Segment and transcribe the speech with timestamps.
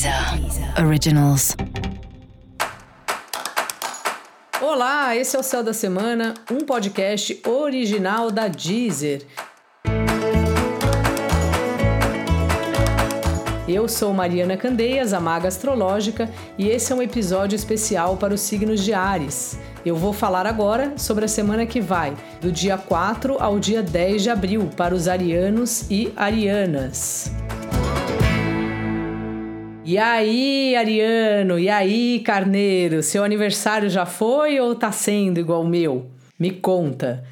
[0.00, 1.54] Deezer Originals.
[4.58, 9.26] Olá, esse é o Céu da Semana, um podcast original da Deezer.
[13.68, 18.40] Eu sou Mariana Candeias, a Maga Astrológica, e esse é um episódio especial para os
[18.40, 19.58] signos de Ares.
[19.84, 24.22] Eu vou falar agora sobre a semana que vai, do dia 4 ao dia 10
[24.22, 27.30] de abril, para os arianos e arianas.
[29.82, 31.58] E aí, Ariano?
[31.58, 33.02] E aí, Carneiro?
[33.02, 36.06] Seu aniversário já foi ou tá sendo igual o meu?
[36.38, 37.24] Me conta.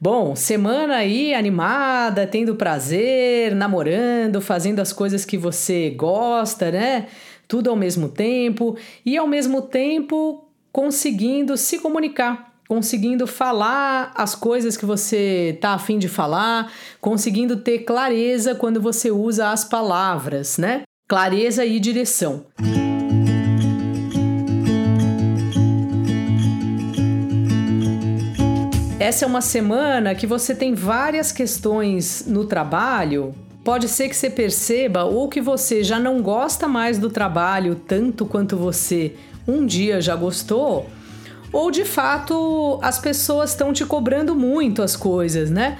[0.00, 7.06] Bom, semana aí animada, tendo prazer, namorando, fazendo as coisas que você gosta, né?
[7.46, 14.74] Tudo ao mesmo tempo e ao mesmo tempo conseguindo se comunicar, conseguindo falar as coisas
[14.74, 20.82] que você tá afim de falar, conseguindo ter clareza quando você usa as palavras, né?
[21.10, 22.44] Clareza e direção.
[29.00, 33.34] Essa é uma semana que você tem várias questões no trabalho.
[33.64, 38.24] Pode ser que você perceba ou que você já não gosta mais do trabalho tanto
[38.24, 39.16] quanto você
[39.48, 40.88] um dia já gostou,
[41.52, 45.78] ou de fato as pessoas estão te cobrando muito as coisas, né?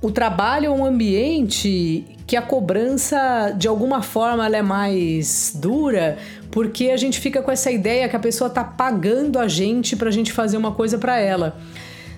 [0.00, 6.18] O trabalho é um ambiente que a cobrança, de alguma forma, ela é mais dura,
[6.50, 10.10] porque a gente fica com essa ideia que a pessoa tá pagando a gente pra
[10.10, 11.56] gente fazer uma coisa para ela.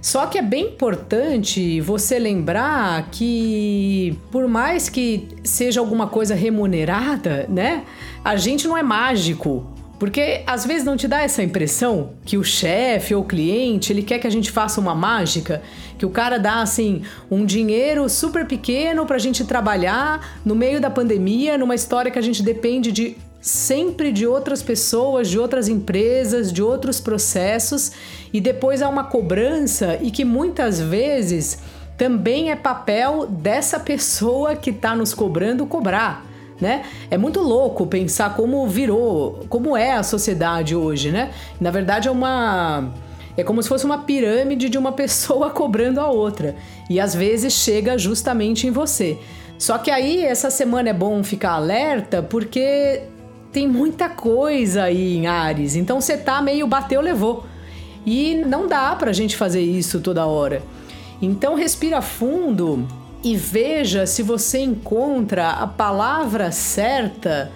[0.03, 7.47] Só que é bem importante você lembrar que, por mais que seja alguma coisa remunerada,
[7.49, 7.85] né?
[8.25, 9.65] A gente não é mágico.
[10.01, 14.03] Porque às vezes não te dá essa impressão que o chefe ou o cliente, ele
[14.03, 15.61] quer que a gente faça uma mágica,
[15.99, 20.89] que o cara dá assim um dinheiro super pequeno pra gente trabalhar no meio da
[20.89, 26.51] pandemia, numa história que a gente depende de sempre de outras pessoas, de outras empresas,
[26.51, 27.93] de outros processos,
[28.33, 31.59] e depois há uma cobrança e que muitas vezes
[31.99, 36.30] também é papel dessa pessoa que está nos cobrando cobrar
[36.61, 36.85] né?
[37.11, 41.31] É muito louco pensar como virou, como é a sociedade hoje, né?
[41.61, 42.93] Na verdade é uma
[43.37, 46.57] é como se fosse uma pirâmide de uma pessoa cobrando a outra
[46.89, 49.19] e às vezes chega justamente em você.
[49.59, 53.03] Só que aí essa semana é bom ficar alerta porque
[53.53, 57.45] tem muita coisa aí em Ares, então você tá meio bateu levou.
[58.07, 60.63] E não dá pra gente fazer isso toda hora.
[61.21, 62.89] Então respira fundo
[63.23, 67.53] e veja se você encontra a palavra certa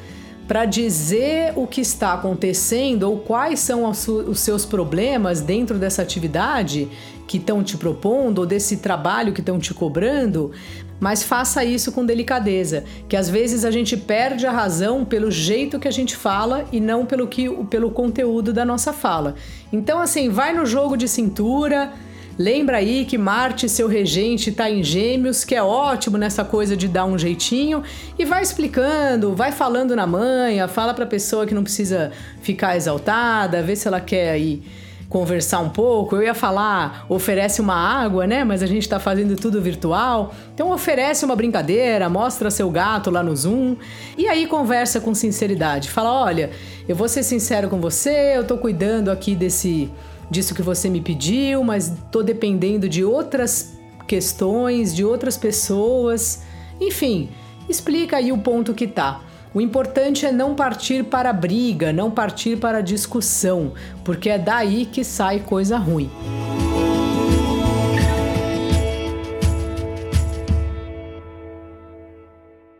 [0.46, 6.88] para dizer o que está acontecendo ou quais são os seus problemas dentro dessa atividade
[7.26, 10.52] que estão te propondo ou desse trabalho que estão te cobrando,
[11.00, 15.78] mas faça isso com delicadeza, que às vezes a gente perde a razão pelo jeito
[15.78, 19.34] que a gente fala e não pelo que pelo conteúdo da nossa fala.
[19.72, 21.92] Então assim, vai no jogo de cintura,
[22.36, 26.88] Lembra aí que Marte, seu regente, está em Gêmeos, que é ótimo nessa coisa de
[26.88, 27.82] dar um jeitinho
[28.18, 32.10] e vai explicando, vai falando na manha, fala para a pessoa que não precisa
[32.42, 34.62] ficar exaltada, vê se ela quer aí
[35.08, 36.16] conversar um pouco.
[36.16, 38.42] Eu ia falar, oferece uma água, né?
[38.42, 40.34] Mas a gente está fazendo tudo virtual.
[40.52, 43.76] Então oferece uma brincadeira, mostra seu gato lá no Zoom
[44.18, 45.88] e aí conversa com sinceridade.
[45.88, 46.50] Fala, olha,
[46.88, 49.88] eu vou ser sincero com você, eu tô cuidando aqui desse
[50.30, 53.74] disso que você me pediu, mas tô dependendo de outras
[54.06, 56.42] questões, de outras pessoas.
[56.80, 57.30] Enfim,
[57.68, 59.22] explica aí o ponto que tá.
[59.52, 63.72] O importante é não partir para a briga, não partir para a discussão,
[64.04, 66.10] porque é daí que sai coisa ruim.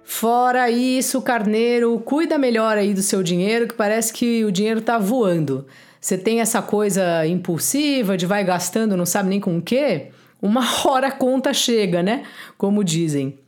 [0.03, 4.99] Fora isso, carneiro, cuida melhor aí do seu dinheiro, que parece que o dinheiro tá
[4.99, 5.67] voando
[6.05, 10.11] você tem essa coisa impulsiva de vai gastando, não sabe nem com o quê,
[10.41, 12.25] uma hora a conta chega, né?
[12.59, 13.39] Como dizem.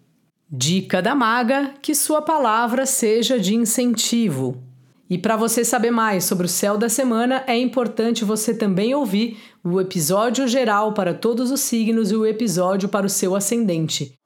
[0.50, 4.62] Dica da maga: que sua palavra seja de incentivo.
[5.08, 9.36] E para você saber mais sobre o céu da semana, é importante você também ouvir
[9.62, 14.18] o episódio geral para todos os signos e o episódio para o seu ascendente.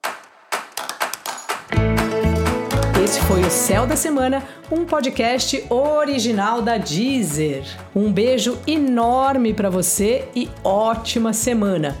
[3.03, 7.63] Esse foi o Céu da Semana, um podcast original da Deezer.
[7.95, 11.97] Um beijo enorme para você e ótima semana.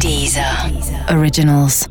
[0.00, 0.44] Deezer.
[1.16, 1.86] Originals.